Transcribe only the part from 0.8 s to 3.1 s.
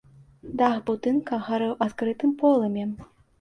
будынка гарэў адкрытым полымем.